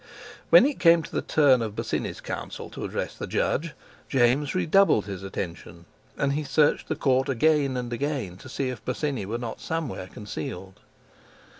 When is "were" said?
9.27-9.37